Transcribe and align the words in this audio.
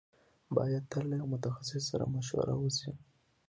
بايد 0.55 0.83
تل 0.91 1.05
له 1.09 1.15
يوه 1.19 1.27
متخصص 1.33 1.83
سره 1.91 2.05
مشوره 2.15 2.53
وشي. 2.57 2.91